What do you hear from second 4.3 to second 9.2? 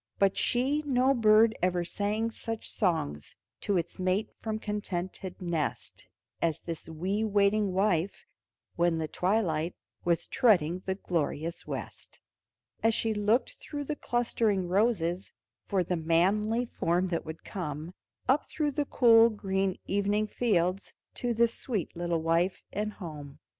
from contented nest, As this wee waiting wife, when the